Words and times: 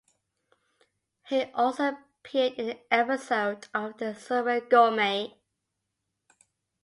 He 1.27 1.43
also 1.53 1.95
appeared 2.23 2.53
in 2.53 2.69
an 2.71 2.79
episode 2.89 3.67
of 3.71 3.99
"The 3.99 4.15
Surreal 4.15 4.67
Gourmet". 4.67 5.37